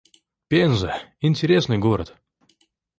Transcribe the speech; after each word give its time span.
Пенза— 0.47 0.93
интересный 1.21 1.77
город 1.77 2.15